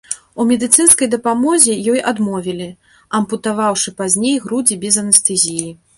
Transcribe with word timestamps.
У 0.43 0.43
медыцынскай 0.51 1.09
дапамозе 1.15 1.75
ёй 1.93 2.01
адмовілі, 2.13 2.69
ампутаваўшы 3.19 3.97
пазней 4.03 4.35
грудзі 4.47 4.81
без 4.87 5.01
анестэзіі. 5.07 5.69